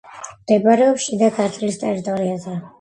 მდებარეობს 0.37 1.05
შიდა 1.09 1.31
ქართლის 1.37 1.81
ტერიტორიაზე. 1.85 2.61